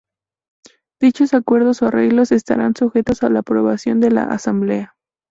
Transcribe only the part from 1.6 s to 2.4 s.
o arreglos